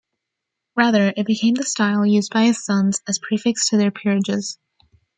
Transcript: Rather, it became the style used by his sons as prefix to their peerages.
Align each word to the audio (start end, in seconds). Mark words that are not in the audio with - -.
Rather, 0.75 1.13
it 1.15 1.27
became 1.27 1.53
the 1.53 1.61
style 1.63 2.03
used 2.03 2.33
by 2.33 2.45
his 2.45 2.65
sons 2.65 3.03
as 3.07 3.19
prefix 3.19 3.69
to 3.69 3.77
their 3.77 3.91
peerages. 3.91 4.57